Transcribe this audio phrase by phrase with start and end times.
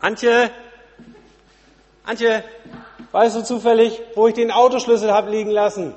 [0.00, 0.50] Antje?
[2.04, 2.42] Antje,
[3.12, 5.94] weißt du zufällig, wo ich den Autoschlüssel habe liegen lassen?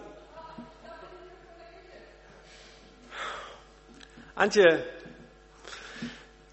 [4.35, 4.83] Antje,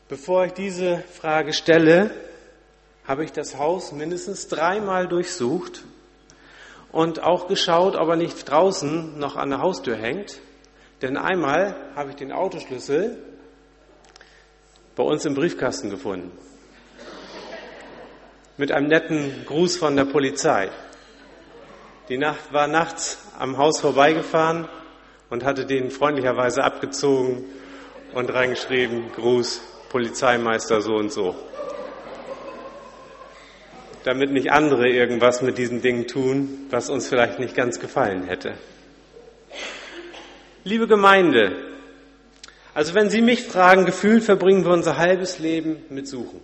[0.09, 2.13] bevor ich diese Frage stelle,
[3.05, 5.83] habe ich das Haus mindestens dreimal durchsucht
[6.93, 10.39] und auch geschaut, ob er nicht draußen noch an der Haustür hängt.
[11.03, 13.19] Denn einmal habe ich den Autoschlüssel
[14.95, 16.31] bei uns im Briefkasten gefunden.
[18.61, 20.69] Mit einem netten Gruß von der Polizei.
[22.11, 24.69] Die Nacht war nachts am Haus vorbeigefahren
[25.31, 27.43] und hatte den freundlicherweise abgezogen
[28.13, 31.35] und reingeschrieben, Gruß, Polizeimeister so und so.
[34.05, 38.53] Damit nicht andere irgendwas mit diesen Dingen tun, was uns vielleicht nicht ganz gefallen hätte.
[40.65, 41.57] Liebe Gemeinde,
[42.75, 46.43] also wenn Sie mich fragen, gefühlt verbringen wir unser halbes Leben mit Suchen.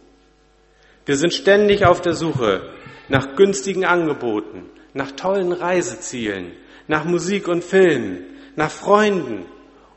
[1.07, 2.69] Wir sind ständig auf der Suche
[3.09, 6.53] nach günstigen Angeboten, nach tollen Reisezielen,
[6.89, 8.25] nach Musik und Filmen,
[8.57, 9.47] nach Freunden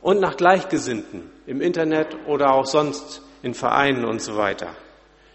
[0.01, 4.75] und nach Gleichgesinnten im Internet oder auch sonst in Vereinen und so weiter.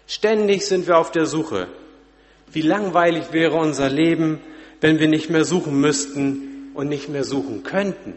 [0.07, 1.67] Ständig sind wir auf der Suche.
[2.51, 4.39] Wie langweilig wäre unser Leben,
[4.79, 8.13] wenn wir nicht mehr suchen müssten und nicht mehr suchen könnten.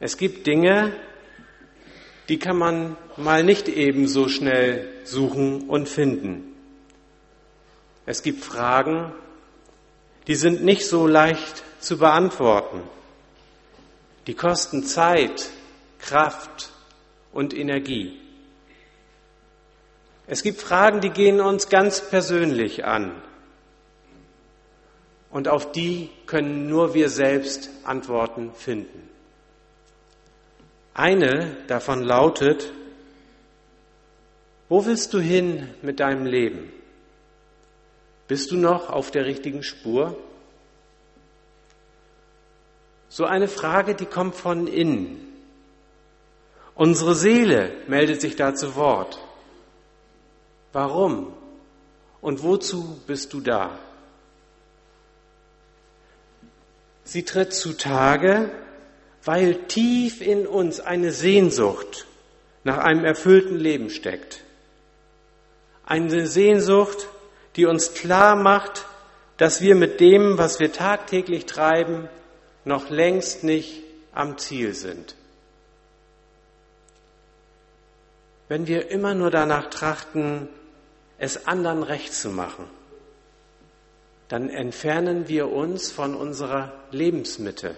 [0.00, 0.92] Es gibt Dinge,
[2.28, 6.54] die kann man mal nicht ebenso schnell suchen und finden.
[8.04, 9.12] Es gibt Fragen,
[10.26, 12.82] die sind nicht so leicht zu beantworten.
[14.26, 15.48] Die kosten Zeit,
[15.98, 16.70] Kraft
[17.32, 18.20] und Energie.
[20.26, 23.12] Es gibt Fragen, die gehen uns ganz persönlich an.
[25.30, 29.08] Und auf die können nur wir selbst Antworten finden.
[30.98, 32.72] Eine davon lautet,
[34.68, 36.72] wo willst du hin mit deinem Leben?
[38.26, 40.18] Bist du noch auf der richtigen Spur?
[43.08, 45.24] So eine Frage, die kommt von innen.
[46.74, 49.20] Unsere Seele meldet sich da zu Wort.
[50.72, 51.32] Warum
[52.20, 53.78] und wozu bist du da?
[57.04, 58.50] Sie tritt zutage,
[59.24, 62.06] weil tief in uns eine Sehnsucht
[62.64, 64.42] nach einem erfüllten Leben steckt.
[65.84, 67.08] Eine Sehnsucht,
[67.56, 68.86] die uns klar macht,
[69.38, 72.08] dass wir mit dem, was wir tagtäglich treiben,
[72.64, 75.14] noch längst nicht am Ziel sind.
[78.48, 80.48] Wenn wir immer nur danach trachten,
[81.18, 82.64] es anderen recht zu machen,
[84.28, 87.76] dann entfernen wir uns von unserer Lebensmitte.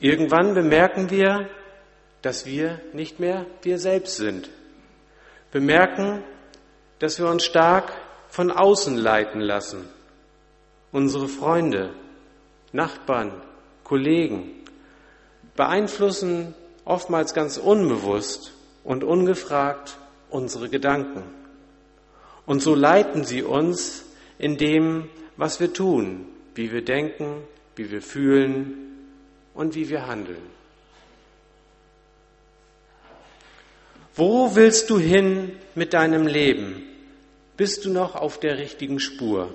[0.00, 1.50] Irgendwann bemerken wir,
[2.22, 4.48] dass wir nicht mehr wir selbst sind.
[5.52, 6.22] Bemerken,
[6.98, 7.92] dass wir uns stark
[8.28, 9.84] von außen leiten lassen.
[10.90, 11.92] Unsere Freunde,
[12.72, 13.32] Nachbarn,
[13.84, 14.50] Kollegen
[15.54, 16.54] beeinflussen
[16.86, 18.52] oftmals ganz unbewusst
[18.84, 19.98] und ungefragt
[20.30, 21.22] unsere Gedanken.
[22.46, 24.04] Und so leiten sie uns
[24.38, 27.42] in dem, was wir tun, wie wir denken,
[27.76, 28.89] wie wir fühlen,
[29.60, 30.40] und wie wir handeln.
[34.14, 36.82] Wo willst du hin mit deinem Leben?
[37.58, 39.52] Bist du noch auf der richtigen Spur?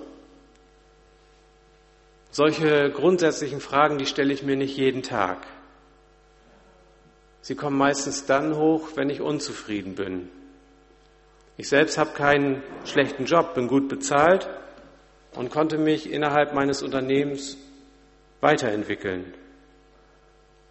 [2.30, 5.48] Solche grundsätzlichen Fragen, die stelle ich mir nicht jeden Tag.
[7.42, 10.30] Sie kommen meistens dann hoch, wenn ich unzufrieden bin.
[11.58, 14.48] Ich selbst habe keinen schlechten Job, bin gut bezahlt
[15.34, 17.58] und konnte mich innerhalb meines Unternehmens
[18.40, 19.34] weiterentwickeln.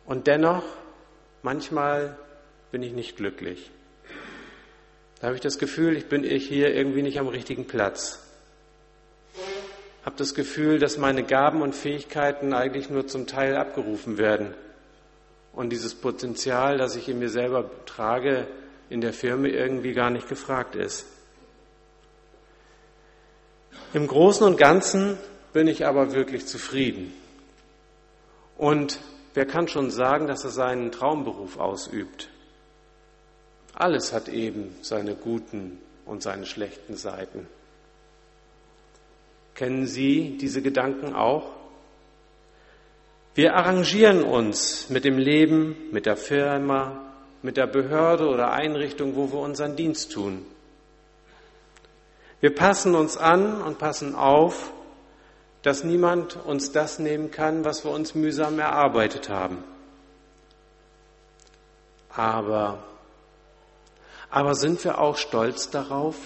[0.07, 0.65] Und dennoch,
[1.43, 2.17] manchmal
[2.71, 3.71] bin ich nicht glücklich.
[5.21, 8.21] Da habe ich das Gefühl, ich bin hier irgendwie nicht am richtigen Platz.
[10.05, 14.55] Habe das Gefühl, dass meine Gaben und Fähigkeiten eigentlich nur zum Teil abgerufen werden.
[15.55, 18.47] Und dieses Potenzial, das ich in mir selber trage,
[18.91, 21.07] in der Firma irgendwie gar nicht gefragt ist.
[23.95, 25.17] Im Großen und Ganzen
[25.53, 27.15] bin ich aber wirklich zufrieden.
[28.59, 28.99] Und
[29.35, 32.29] Wer kann schon sagen, dass er seinen Traumberuf ausübt?
[33.75, 37.49] Alles hat eben seine guten und seine schlechten Seiten.
[39.55, 41.51] Kennen Sie diese Gedanken auch?
[43.35, 49.33] Wir arrangieren uns mit dem Leben, mit der Firma, mit der Behörde oder Einrichtung, wo
[49.33, 50.47] wir unseren Dienst tun.
[52.41, 54.73] Wir passen uns an und passen auf,
[55.65, 59.65] dass niemand uns das nehmen kann, was wir uns mühsam erarbeitet haben.
[62.11, 62.85] Aber
[64.35, 66.17] Aber sind wir auch stolz darauf?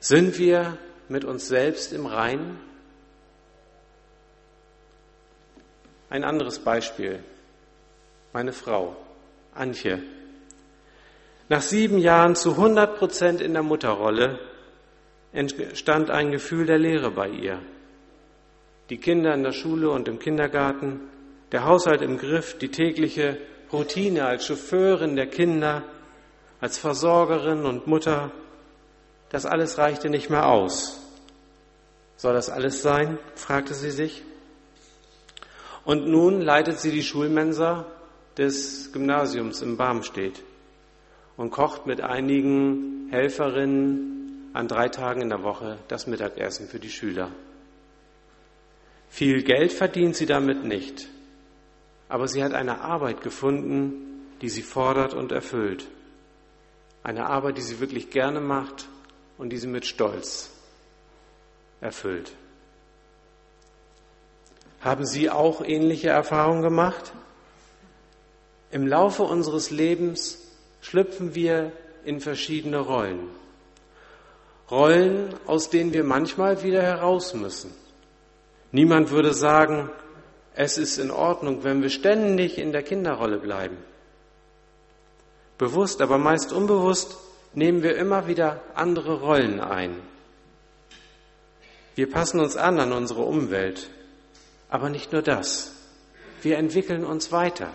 [0.00, 2.58] Sind wir mit uns selbst im Reinen?
[6.08, 7.22] Ein anderes Beispiel.
[8.32, 8.96] Meine Frau,
[9.54, 10.02] Antje.
[11.50, 14.38] Nach sieben Jahren zu 100 Prozent in der Mutterrolle
[15.32, 17.60] entstand ein Gefühl der Leere bei ihr.
[18.90, 21.00] Die Kinder in der Schule und im Kindergarten,
[21.52, 23.38] der Haushalt im Griff, die tägliche
[23.72, 25.84] Routine als Chauffeurin der Kinder,
[26.60, 28.30] als Versorgerin und Mutter,
[29.30, 31.00] das alles reichte nicht mehr aus.
[32.16, 33.18] Soll das alles sein?
[33.34, 34.22] fragte sie sich.
[35.84, 37.86] Und nun leitet sie die Schulmensa
[38.36, 40.42] des Gymnasiums im Barmstedt
[41.36, 44.21] und kocht mit einigen Helferinnen
[44.52, 47.30] an drei Tagen in der Woche das Mittagessen für die Schüler.
[49.08, 51.08] Viel Geld verdient sie damit nicht,
[52.08, 55.86] aber sie hat eine Arbeit gefunden, die sie fordert und erfüllt.
[57.02, 58.88] Eine Arbeit, die sie wirklich gerne macht
[59.38, 60.50] und die sie mit Stolz
[61.80, 62.32] erfüllt.
[64.80, 67.12] Haben Sie auch ähnliche Erfahrungen gemacht?
[68.72, 70.38] Im Laufe unseres Lebens
[70.80, 71.72] schlüpfen wir
[72.04, 73.28] in verschiedene Rollen.
[74.72, 77.74] Rollen, aus denen wir manchmal wieder heraus müssen.
[78.70, 79.90] Niemand würde sagen,
[80.54, 83.76] es ist in Ordnung, wenn wir ständig in der Kinderrolle bleiben.
[85.58, 87.18] Bewusst, aber meist unbewusst
[87.52, 90.00] nehmen wir immer wieder andere Rollen ein.
[91.94, 93.90] Wir passen uns an an unsere Umwelt,
[94.70, 95.74] aber nicht nur das.
[96.40, 97.68] Wir entwickeln uns weiter.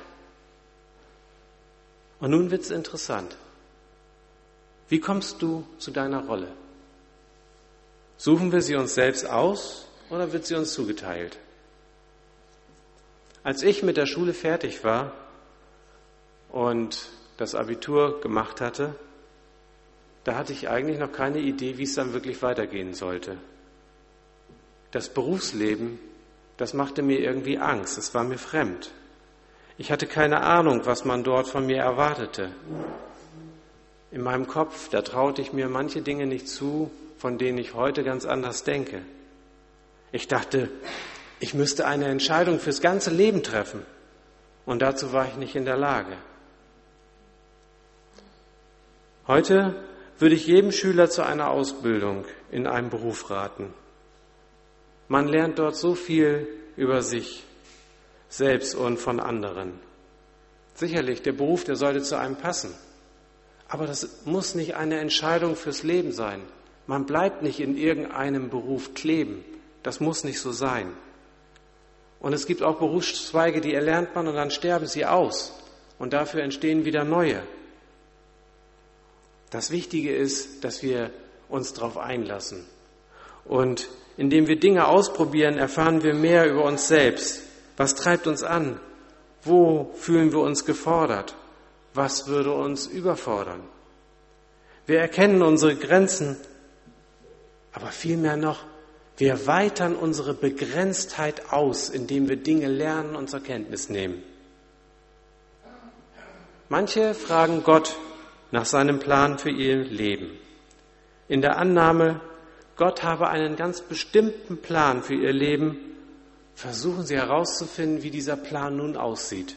[2.20, 3.38] Und nun wird es interessant.
[4.90, 6.48] Wie kommst du zu deiner Rolle?
[8.18, 11.38] Suchen wir sie uns selbst aus oder wird sie uns zugeteilt?
[13.44, 15.14] Als ich mit der Schule fertig war
[16.50, 18.96] und das Abitur gemacht hatte,
[20.24, 23.38] da hatte ich eigentlich noch keine Idee, wie es dann wirklich weitergehen sollte.
[24.92, 26.00] Das Berufsleben,
[26.58, 28.92] das machte mir irgendwie Angst, es war mir fremd.
[29.78, 32.52] Ich hatte keine Ahnung, was man dort von mir erwartete.
[34.12, 38.04] In meinem Kopf, da traute ich mir manche Dinge nicht zu, von denen ich heute
[38.04, 39.02] ganz anders denke.
[40.12, 40.70] Ich dachte,
[41.40, 43.86] ich müsste eine Entscheidung fürs ganze Leben treffen.
[44.66, 46.18] Und dazu war ich nicht in der Lage.
[49.28, 49.76] Heute
[50.20, 53.74] würde ich jedem Schüler zu einer Ausbildung in einem Beruf raten.
[55.08, 57.44] Man lernt dort so viel über sich
[58.30, 59.74] selbst und von anderen.
[60.76, 62.74] Sicherlich, der Beruf, der sollte zu einem passen.
[63.68, 66.42] Aber das muss nicht eine Entscheidung fürs Leben sein.
[66.88, 69.44] Man bleibt nicht in irgendeinem Beruf kleben.
[69.84, 70.92] Das muss nicht so sein.
[72.20, 75.54] Und es gibt auch Berufszweige, die erlernt man und dann sterben sie aus.
[76.00, 77.44] Und dafür entstehen wieder neue.
[79.50, 81.12] Das Wichtige ist, dass wir
[81.50, 82.66] uns darauf einlassen.
[83.46, 87.44] Und indem wir Dinge ausprobieren, erfahren wir mehr über uns selbst.
[87.78, 88.80] Was treibt uns an?
[89.44, 91.36] Wo fühlen wir uns gefordert?
[91.94, 93.62] Was würde uns überfordern?
[94.86, 96.38] Wir erkennen unsere Grenzen,
[97.78, 98.66] aber vielmehr noch,
[99.18, 104.24] wir erweitern unsere Begrenztheit aus, indem wir Dinge lernen und zur Kenntnis nehmen.
[106.70, 107.96] Manche fragen Gott
[108.50, 110.40] nach seinem Plan für ihr Leben.
[111.28, 112.20] In der Annahme,
[112.78, 115.78] Gott habe einen ganz bestimmten Plan für ihr Leben,
[116.56, 119.56] versuchen sie herauszufinden, wie dieser Plan nun aussieht.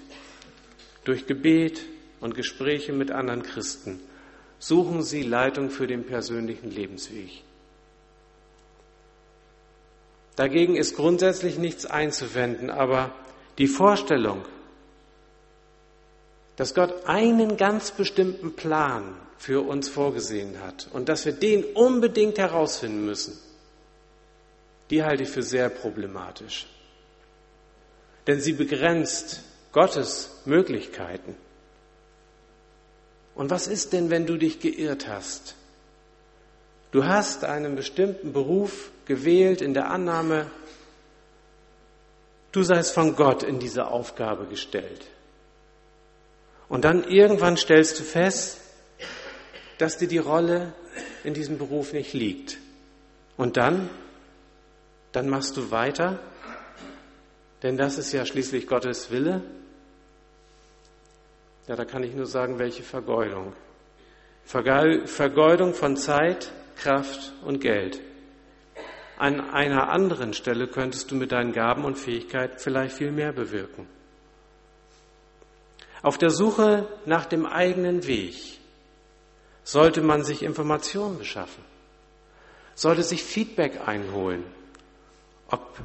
[1.04, 1.86] Durch Gebet
[2.20, 3.98] und Gespräche mit anderen Christen
[4.58, 7.44] suchen sie Leitung für den persönlichen Lebensweg.
[10.40, 13.14] Dagegen ist grundsätzlich nichts einzuwenden, aber
[13.58, 14.42] die Vorstellung,
[16.56, 22.38] dass Gott einen ganz bestimmten Plan für uns vorgesehen hat und dass wir den unbedingt
[22.38, 23.38] herausfinden müssen,
[24.88, 26.66] die halte ich für sehr problematisch.
[28.26, 29.42] Denn sie begrenzt
[29.72, 31.36] Gottes Möglichkeiten.
[33.34, 35.54] Und was ist denn, wenn du dich geirrt hast?
[36.92, 40.50] Du hast einen bestimmten Beruf gewählt in der Annahme,
[42.52, 45.06] du seist von Gott in diese Aufgabe gestellt.
[46.68, 48.60] Und dann irgendwann stellst du fest,
[49.78, 50.72] dass dir die Rolle
[51.24, 52.58] in diesem Beruf nicht liegt.
[53.36, 53.88] Und dann,
[55.12, 56.18] dann machst du weiter,
[57.62, 59.42] denn das ist ja schließlich Gottes Wille.
[61.66, 63.52] Ja, da kann ich nur sagen, welche Vergeudung.
[64.44, 68.00] Vergeudung von Zeit, Kraft und Geld.
[69.18, 73.86] An einer anderen Stelle könntest du mit deinen Gaben und Fähigkeiten vielleicht viel mehr bewirken.
[76.02, 78.58] Auf der Suche nach dem eigenen Weg
[79.62, 81.62] sollte man sich Informationen beschaffen,
[82.74, 84.44] sollte sich Feedback einholen,
[85.50, 85.82] ob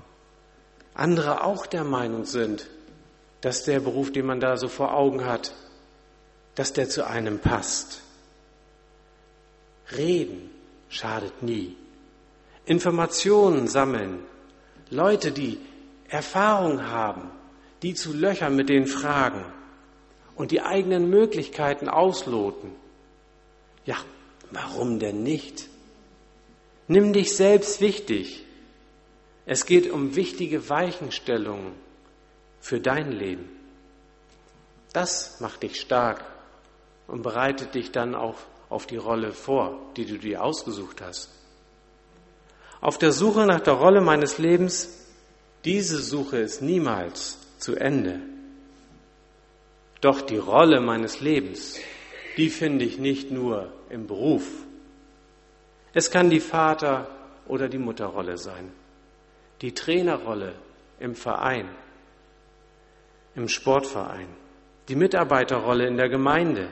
[0.93, 2.69] andere auch der Meinung sind,
[3.41, 5.53] dass der Beruf, den man da so vor Augen hat,
[6.55, 8.01] dass der zu einem passt.
[9.91, 10.54] Reden
[10.95, 11.75] schadet nie.
[12.65, 14.19] Informationen sammeln.
[14.89, 15.59] Leute, die
[16.07, 17.29] Erfahrung haben,
[17.81, 19.45] die zu löchern mit den Fragen
[20.35, 22.71] und die eigenen Möglichkeiten ausloten.
[23.85, 23.97] Ja,
[24.51, 25.67] warum denn nicht?
[26.87, 28.43] Nimm dich selbst wichtig.
[29.45, 31.73] Es geht um wichtige Weichenstellungen
[32.59, 33.49] für dein Leben.
[34.93, 36.23] Das macht dich stark
[37.07, 38.37] und bereitet dich dann auch
[38.69, 41.29] auf die Rolle vor, die du dir ausgesucht hast.
[42.81, 45.07] Auf der Suche nach der Rolle meines Lebens,
[45.63, 48.21] diese Suche ist niemals zu Ende.
[50.01, 51.79] Doch die Rolle meines Lebens,
[52.37, 54.45] die finde ich nicht nur im Beruf.
[55.93, 57.07] Es kann die Vater-
[57.47, 58.71] oder die Mutterrolle sein,
[59.61, 60.53] die Trainerrolle
[60.99, 61.69] im Verein,
[63.35, 64.27] im Sportverein,
[64.89, 66.67] die Mitarbeiterrolle in der Gemeinde.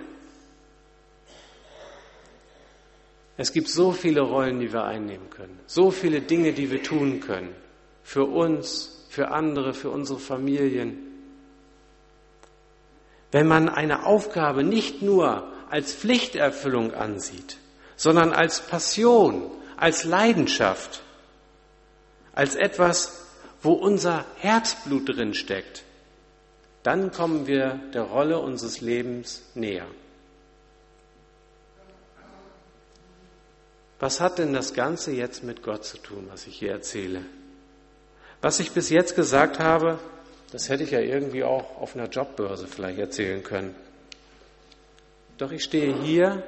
[3.38, 7.20] Es gibt so viele Rollen, die wir einnehmen können, so viele Dinge, die wir tun
[7.20, 7.56] können,
[8.04, 10.98] für uns, für andere, für unsere Familien.
[13.32, 17.58] Wenn man eine Aufgabe nicht nur als Pflichterfüllung ansieht,
[17.96, 21.02] sondern als Passion, als Leidenschaft,
[22.34, 23.25] als etwas,
[23.63, 25.84] wo unser Herzblut drin steckt,
[26.84, 29.88] dann kommen wir der Rolle unseres Lebens näher.
[34.00, 37.22] Was hat denn das Ganze jetzt mit Gott zu tun, was ich hier erzähle?
[38.42, 40.00] Was ich bis jetzt gesagt habe,
[40.52, 43.74] das hätte ich ja irgendwie auch auf einer Jobbörse vielleicht erzählen können.
[45.38, 46.44] Doch ich stehe hier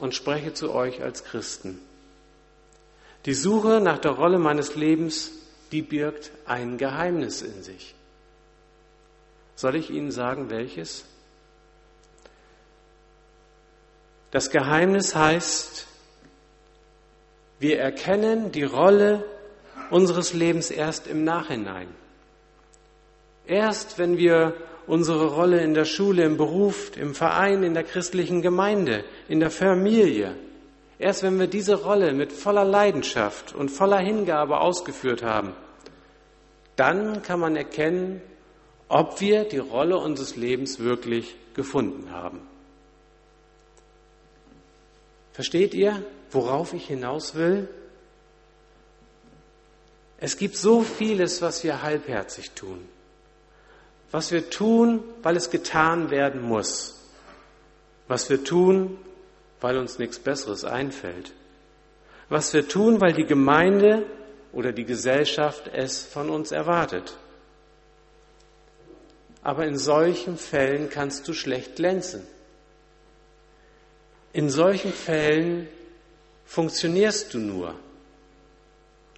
[0.00, 1.80] und spreche zu euch als Christen.
[3.26, 5.32] Die Suche nach der Rolle meines Lebens,
[5.72, 7.94] die birgt ein Geheimnis in sich.
[9.56, 11.04] Soll ich Ihnen sagen, welches?
[14.30, 15.86] Das Geheimnis heißt,
[17.58, 19.24] wir erkennen die Rolle
[19.90, 21.88] unseres Lebens erst im Nachhinein.
[23.46, 24.54] Erst wenn wir
[24.86, 29.50] unsere Rolle in der Schule, im Beruf, im Verein, in der christlichen Gemeinde, in der
[29.50, 30.36] Familie,
[30.98, 35.52] erst wenn wir diese Rolle mit voller Leidenschaft und voller Hingabe ausgeführt haben,
[36.76, 38.20] dann kann man erkennen,
[38.88, 42.40] ob wir die Rolle unseres Lebens wirklich gefunden haben.
[45.32, 46.02] Versteht ihr,
[46.36, 47.68] worauf ich hinaus will?
[50.18, 52.88] Es gibt so vieles, was wir halbherzig tun
[54.10, 56.98] was wir tun, weil es getan werden muss,
[58.08, 58.98] was wir tun,
[59.60, 61.32] weil uns nichts Besseres einfällt,
[62.28, 64.06] was wir tun, weil die Gemeinde
[64.52, 67.16] oder die Gesellschaft es von uns erwartet.
[69.42, 72.26] Aber in solchen Fällen kannst du schlecht glänzen.
[74.32, 75.68] In solchen Fällen
[76.46, 77.74] funktionierst du nur,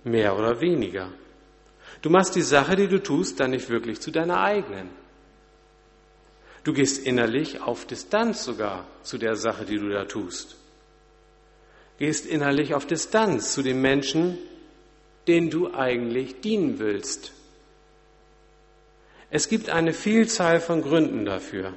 [0.04, 1.12] mehr oder weniger.
[2.02, 4.90] Du machst die Sache, die du tust, dann nicht wirklich zu deiner eigenen.
[6.64, 10.56] Du gehst innerlich auf Distanz sogar zu der Sache, die du da tust.
[11.98, 14.38] Gehst innerlich auf Distanz zu den Menschen,
[15.26, 17.32] denen du eigentlich dienen willst.
[19.30, 21.74] Es gibt eine Vielzahl von Gründen dafür,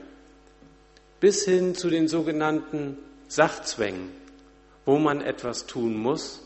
[1.20, 4.10] bis hin zu den sogenannten Sachzwängen,
[4.86, 6.42] wo man etwas tun muss,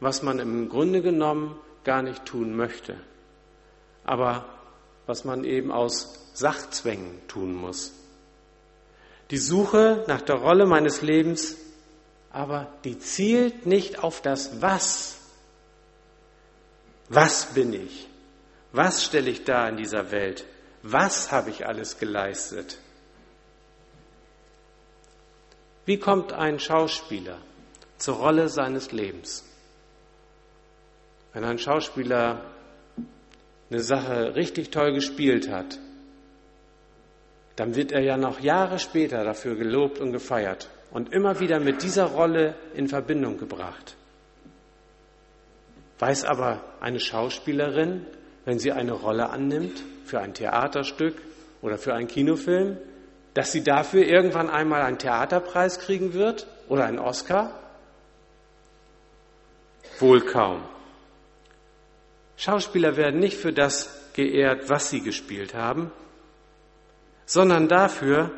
[0.00, 2.96] was man im Grunde genommen gar nicht tun möchte,
[4.04, 4.44] aber
[5.06, 7.92] was man eben aus Sachzwängen tun muss.
[9.30, 11.56] Die Suche nach der Rolle meines Lebens,
[12.30, 15.18] aber die zielt nicht auf das Was.
[17.08, 18.08] Was bin ich?
[18.72, 20.46] Was stelle ich da in dieser Welt?
[20.82, 22.78] Was habe ich alles geleistet?
[25.84, 27.38] Wie kommt ein Schauspieler
[28.02, 29.44] zur Rolle seines Lebens?
[31.32, 32.40] Wenn ein Schauspieler
[33.70, 35.78] eine Sache richtig toll gespielt hat,
[37.54, 41.84] dann wird er ja noch Jahre später dafür gelobt und gefeiert und immer wieder mit
[41.84, 43.96] dieser Rolle in Verbindung gebracht.
[46.00, 48.04] Weiß aber eine Schauspielerin,
[48.44, 51.22] wenn sie eine Rolle annimmt für ein Theaterstück
[51.60, 52.78] oder für einen Kinofilm,
[53.34, 57.62] dass sie dafür irgendwann einmal einen Theaterpreis kriegen wird oder einen Oscar?
[60.02, 60.62] Wohl kaum.
[62.36, 65.90] Schauspieler werden nicht für das geehrt, was sie gespielt haben.
[67.32, 68.30] sondern dafür,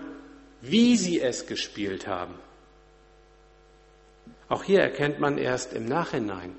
[0.61, 2.35] wie sie es gespielt haben.
[4.49, 6.55] Auch hier erkennt man erst im Nachhinein,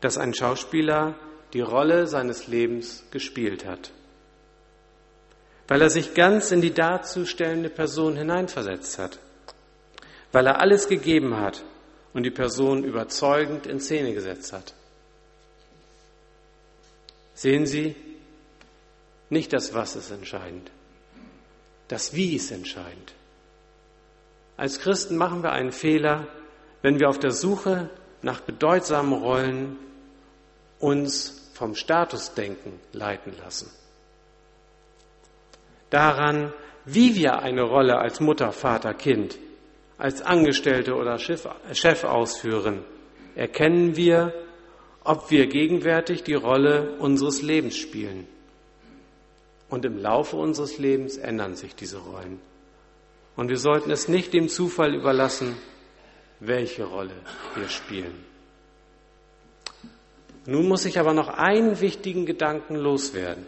[0.00, 1.14] dass ein Schauspieler
[1.52, 3.92] die Rolle seines Lebens gespielt hat,
[5.68, 9.18] weil er sich ganz in die darzustellende Person hineinversetzt hat,
[10.32, 11.62] weil er alles gegeben hat
[12.16, 14.72] und die Person überzeugend in Szene gesetzt hat.
[17.34, 17.94] Sehen Sie,
[19.28, 20.70] nicht das Was ist entscheidend,
[21.88, 23.12] das Wie ist entscheidend.
[24.56, 26.26] Als Christen machen wir einen Fehler,
[26.80, 27.90] wenn wir auf der Suche
[28.22, 29.76] nach bedeutsamen Rollen
[30.78, 33.70] uns vom Statusdenken leiten lassen.
[35.90, 36.54] Daran,
[36.86, 39.38] wie wir eine Rolle als Mutter, Vater, Kind,
[39.98, 42.84] als Angestellte oder Chef ausführen,
[43.34, 44.34] erkennen wir,
[45.04, 48.26] ob wir gegenwärtig die Rolle unseres Lebens spielen.
[49.68, 52.40] Und im Laufe unseres Lebens ändern sich diese Rollen.
[53.36, 55.56] Und wir sollten es nicht dem Zufall überlassen,
[56.40, 57.14] welche Rolle
[57.54, 58.24] wir spielen.
[60.46, 63.46] Nun muss ich aber noch einen wichtigen Gedanken loswerden.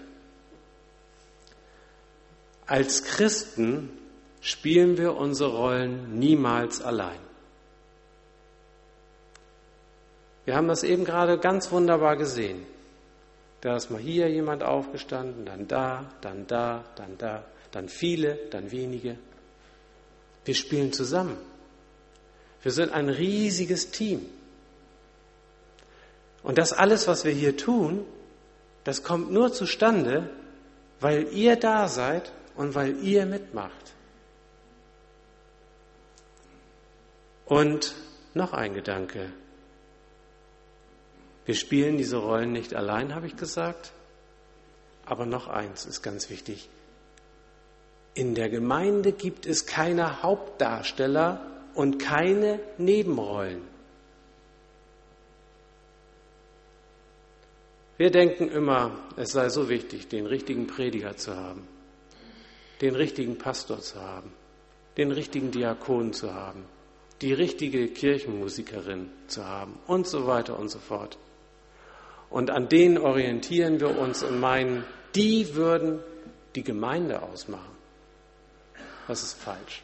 [2.66, 3.90] Als Christen
[4.48, 7.18] spielen wir unsere Rollen niemals allein.
[10.46, 12.64] Wir haben das eben gerade ganz wunderbar gesehen.
[13.60, 18.70] Da ist mal hier jemand aufgestanden, dann da, dann da, dann da, dann viele, dann
[18.72, 19.18] wenige.
[20.46, 21.36] Wir spielen zusammen.
[22.62, 24.24] Wir sind ein riesiges Team.
[26.42, 28.06] Und das alles, was wir hier tun,
[28.84, 30.30] das kommt nur zustande,
[31.00, 33.97] weil ihr da seid und weil ihr mitmacht.
[37.48, 37.94] Und
[38.34, 39.32] noch ein Gedanke.
[41.46, 43.92] Wir spielen diese Rollen nicht allein, habe ich gesagt.
[45.06, 46.68] Aber noch eins ist ganz wichtig.
[48.12, 51.40] In der Gemeinde gibt es keine Hauptdarsteller
[51.74, 53.62] und keine Nebenrollen.
[57.96, 61.66] Wir denken immer, es sei so wichtig, den richtigen Prediger zu haben,
[62.82, 64.32] den richtigen Pastor zu haben,
[64.98, 66.64] den richtigen Diakon zu haben,
[67.20, 71.18] die richtige Kirchenmusikerin zu haben und so weiter und so fort.
[72.30, 76.00] Und an denen orientieren wir uns und meinen, die würden
[76.54, 77.76] die Gemeinde ausmachen.
[79.06, 79.82] Das ist falsch.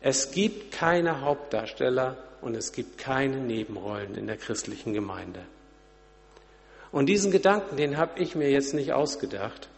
[0.00, 5.40] Es gibt keine Hauptdarsteller und es gibt keine Nebenrollen in der christlichen Gemeinde.
[6.90, 9.68] Und diesen Gedanken, den habe ich mir jetzt nicht ausgedacht,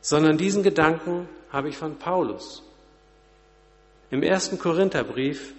[0.00, 2.64] sondern diesen Gedanken habe ich von Paulus.
[4.10, 5.54] Im ersten Korintherbrief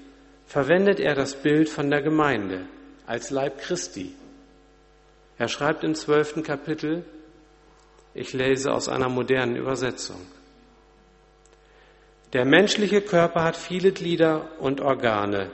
[0.45, 2.67] verwendet er das Bild von der Gemeinde
[3.05, 4.13] als Leib Christi.
[5.37, 7.05] Er schreibt im zwölften Kapitel,
[8.13, 10.19] ich lese aus einer modernen Übersetzung.
[12.33, 15.49] Der menschliche Körper hat viele Glieder und Organe,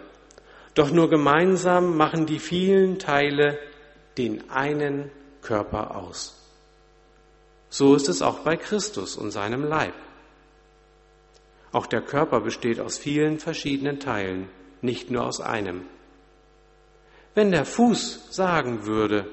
[0.74, 3.58] doch nur gemeinsam machen die vielen Teile
[4.18, 6.36] den einen Körper aus.
[7.70, 9.94] So ist es auch bei Christus und seinem Leib.
[11.72, 14.50] Auch der Körper besteht aus vielen verschiedenen Teilen,
[14.82, 15.84] nicht nur aus einem.
[17.36, 19.28] Wenn der Fuß sagen würde,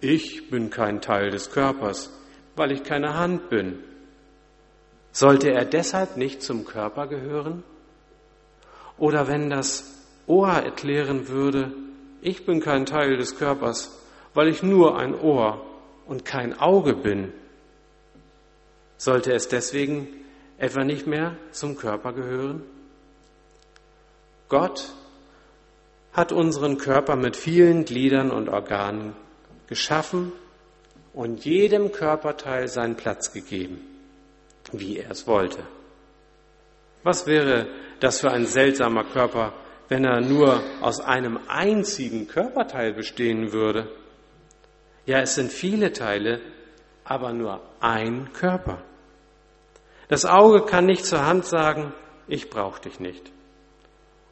[0.00, 2.10] ich bin kein Teil des Körpers,
[2.56, 3.78] weil ich keine Hand bin.
[5.12, 7.62] Sollte er deshalb nicht zum Körper gehören?
[8.98, 11.72] Oder wenn das Ohr erklären würde,
[12.20, 13.98] ich bin kein Teil des Körpers,
[14.34, 15.64] weil ich nur ein Ohr
[16.06, 17.32] und kein Auge bin,
[18.96, 20.08] sollte es deswegen
[20.60, 22.62] etwa nicht mehr zum Körper gehören?
[24.48, 24.92] Gott
[26.12, 29.14] hat unseren Körper mit vielen Gliedern und Organen
[29.66, 30.32] geschaffen
[31.14, 33.80] und jedem Körperteil seinen Platz gegeben,
[34.72, 35.62] wie er es wollte.
[37.02, 37.66] Was wäre
[38.00, 39.54] das für ein seltsamer Körper,
[39.88, 43.88] wenn er nur aus einem einzigen Körperteil bestehen würde?
[45.06, 46.40] Ja, es sind viele Teile,
[47.04, 48.82] aber nur ein Körper.
[50.10, 51.92] Das Auge kann nicht zur Hand sagen,
[52.26, 53.30] ich brauche dich nicht.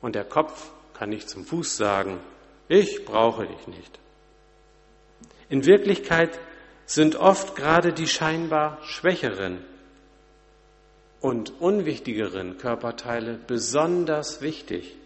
[0.01, 2.19] Und der Kopf kann nicht zum Fuß sagen,
[2.67, 4.01] ich brauche dich nicht.
[5.49, 6.37] In Wirklichkeit
[6.85, 9.65] sind oft gerade die scheinbar schwächeren
[11.21, 14.97] und unwichtigeren Körperteile besonders wichtig,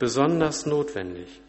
[0.00, 1.40] besonders notwendig.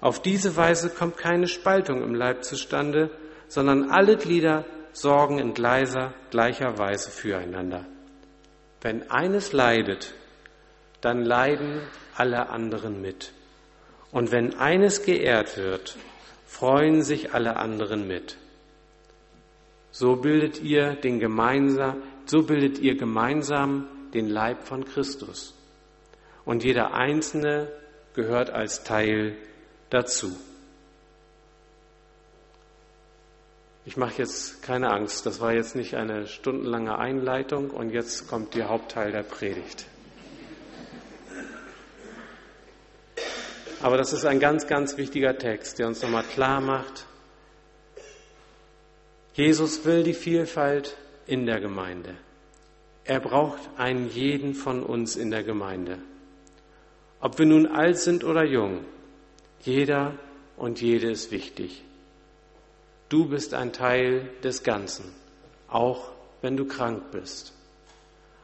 [0.00, 3.10] Auf diese Weise kommt keine Spaltung im Leib zustande,
[3.48, 4.64] sondern alle Glieder
[4.96, 7.84] sorgen in gleiser, gleicher Weise füreinander.
[8.80, 10.14] Wenn eines leidet,
[11.02, 11.82] dann leiden
[12.16, 13.32] alle anderen mit.
[14.10, 15.96] Und wenn eines geehrt wird,
[16.46, 18.38] freuen sich alle anderen mit.
[19.90, 25.54] So bildet ihr den gemeinsam, so bildet ihr gemeinsam den Leib von Christus.
[26.46, 27.68] Und jeder Einzelne
[28.14, 29.36] gehört als Teil
[29.90, 30.34] dazu.
[33.86, 38.56] Ich mache jetzt keine Angst, das war jetzt nicht eine stundenlange Einleitung und jetzt kommt
[38.56, 39.86] der Hauptteil der Predigt.
[43.80, 47.06] Aber das ist ein ganz, ganz wichtiger Text, der uns nochmal klar macht,
[49.34, 50.96] Jesus will die Vielfalt
[51.28, 52.16] in der Gemeinde.
[53.04, 55.98] Er braucht einen jeden von uns in der Gemeinde.
[57.20, 58.84] Ob wir nun alt sind oder jung,
[59.60, 60.14] jeder
[60.56, 61.85] und jede ist wichtig.
[63.08, 65.04] Du bist ein Teil des Ganzen,
[65.68, 66.10] auch
[66.42, 67.52] wenn du krank bist,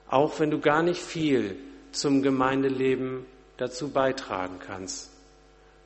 [0.09, 1.57] auch wenn du gar nicht viel
[1.91, 5.11] zum Gemeindeleben dazu beitragen kannst.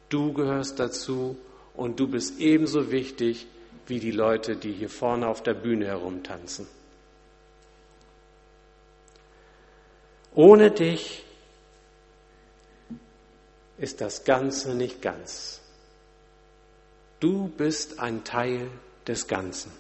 [0.08, 1.36] Du gehörst dazu
[1.74, 3.46] und du bist ebenso wichtig
[3.86, 6.66] wie die Leute, die hier vorne auf der Bühne herumtanzen.
[10.34, 11.24] Ohne dich
[13.78, 15.60] ist das Ganze nicht ganz.
[17.20, 18.70] Du bist ein Teil
[19.06, 19.72] des Ganzen.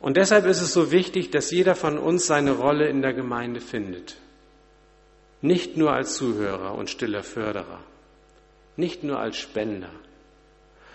[0.00, 3.60] Und deshalb ist es so wichtig, dass jeder von uns seine Rolle in der Gemeinde
[3.60, 4.16] findet.
[5.40, 7.80] Nicht nur als Zuhörer und stiller Förderer,
[8.76, 9.90] nicht nur als Spender,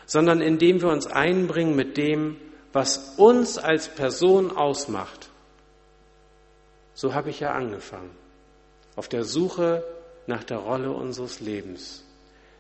[0.06, 2.38] sondern indem wir uns einbringen mit dem,
[2.72, 5.30] was uns als Person ausmacht.
[6.93, 8.12] So habe ich ja angefangen,
[8.96, 9.84] auf der Suche
[10.28, 12.04] nach der Rolle unseres Lebens,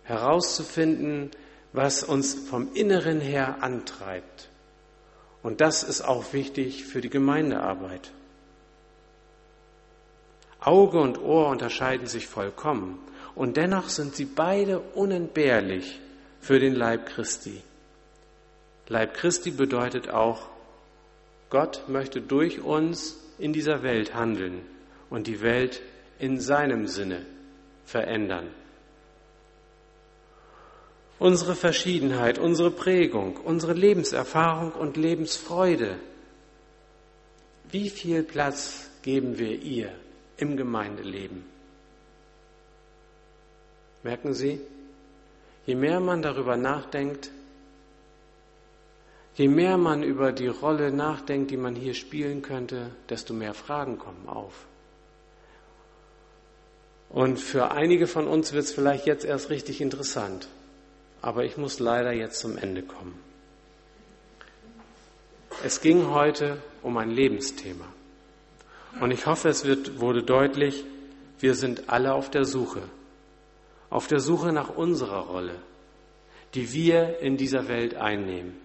[0.03, 1.31] herauszufinden,
[1.73, 4.49] was uns vom Inneren her antreibt.
[5.41, 8.11] Und das ist auch wichtig für die Gemeindearbeit.
[10.61, 12.99] Auge und Ohr unterscheiden sich vollkommen
[13.35, 15.99] und dennoch sind sie beide unentbehrlich
[16.39, 17.61] für den Leib Christi.
[18.87, 20.47] Leib Christi bedeutet auch,
[21.49, 24.61] Gott möchte durch uns in dieser Welt handeln
[25.09, 25.81] und die Welt
[26.19, 27.25] in seinem Sinne
[27.85, 28.47] verändern.
[31.23, 35.97] Unsere Verschiedenheit, unsere Prägung, unsere Lebenserfahrung und Lebensfreude.
[37.71, 39.89] Wie viel Platz geben wir ihr
[40.35, 41.45] im Gemeindeleben?
[44.03, 44.59] Merken Sie,
[45.65, 47.31] je mehr man darüber nachdenkt,
[49.35, 53.97] je mehr man über die Rolle nachdenkt, die man hier spielen könnte, desto mehr Fragen
[53.97, 54.65] kommen auf.
[57.07, 60.49] Und für einige von uns wird es vielleicht jetzt erst richtig interessant.
[61.23, 63.17] Aber ich muss leider jetzt zum Ende kommen.
[65.63, 67.85] Es ging heute um ein Lebensthema.
[68.99, 70.83] Und ich hoffe, es wird, wurde deutlich,
[71.39, 72.81] wir sind alle auf der Suche.
[73.89, 75.55] Auf der Suche nach unserer Rolle,
[76.55, 78.57] die wir in dieser Welt einnehmen.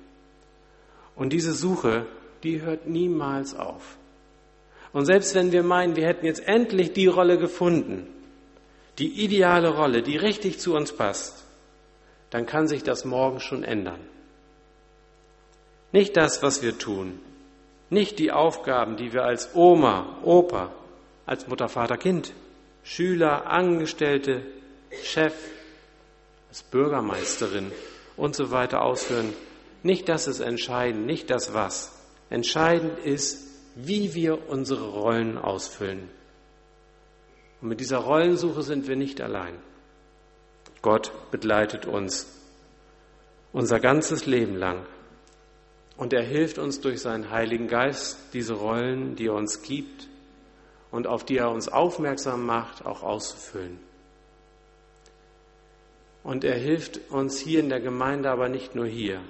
[1.14, 2.06] Und diese Suche,
[2.42, 3.96] die hört niemals auf.
[4.92, 8.08] Und selbst wenn wir meinen, wir hätten jetzt endlich die Rolle gefunden,
[8.98, 11.44] die ideale Rolle, die richtig zu uns passt,
[12.30, 14.00] dann kann sich das morgen schon ändern.
[15.92, 17.18] Nicht das, was wir tun,
[17.90, 20.70] nicht die Aufgaben, die wir als Oma, Opa,
[21.24, 22.32] als Mutter, Vater, Kind,
[22.82, 24.42] Schüler, Angestellte,
[25.02, 25.34] Chef,
[26.48, 27.72] als Bürgermeisterin
[28.16, 29.32] und so weiter ausführen.
[29.82, 31.94] Nicht das ist entscheidend, nicht das was.
[32.30, 36.10] Entscheidend ist, wie wir unsere Rollen ausfüllen.
[37.60, 39.54] Und mit dieser Rollensuche sind wir nicht allein.
[40.82, 42.26] Gott begleitet uns
[43.52, 44.86] unser ganzes Leben lang.
[45.96, 50.06] Und er hilft uns durch seinen Heiligen Geist, diese Rollen, die er uns gibt
[50.90, 53.80] und auf die er uns aufmerksam macht, auch auszufüllen.
[56.22, 59.20] Und er hilft uns hier in der Gemeinde, aber nicht nur hier,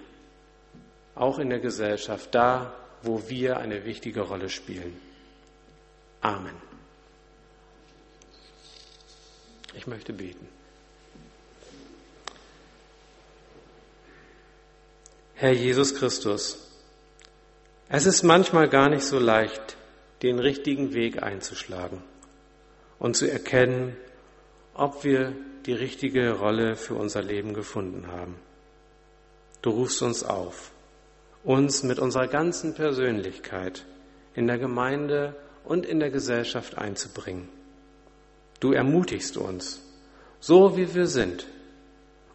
[1.15, 5.01] auch in der Gesellschaft, da, wo wir eine wichtige Rolle spielen.
[6.21, 6.57] Amen.
[9.75, 10.58] Ich möchte beten.
[15.41, 16.59] Herr Jesus Christus,
[17.89, 19.77] es ist manchmal gar nicht so leicht,
[20.21, 22.03] den richtigen Weg einzuschlagen
[22.99, 23.97] und zu erkennen,
[24.75, 25.33] ob wir
[25.65, 28.35] die richtige Rolle für unser Leben gefunden haben.
[29.63, 30.73] Du rufst uns auf,
[31.45, 33.87] uns mit unserer ganzen Persönlichkeit
[34.35, 37.49] in der Gemeinde und in der Gesellschaft einzubringen.
[38.59, 39.81] Du ermutigst uns,
[40.41, 41.47] so wie wir sind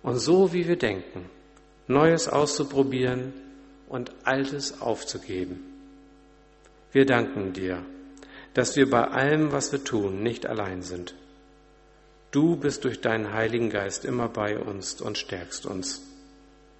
[0.03, 1.29] und so wie wir denken
[1.88, 3.34] Neues auszuprobieren
[3.88, 5.63] und Altes aufzugeben.
[6.91, 7.84] Wir danken dir,
[8.54, 11.15] dass wir bei allem, was wir tun, nicht allein sind.
[12.32, 16.02] Du bist durch deinen Heiligen Geist immer bei uns und stärkst uns.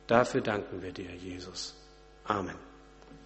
[0.08, 1.76] Dafür danken wir dir, Jesus.
[2.26, 2.73] Amen.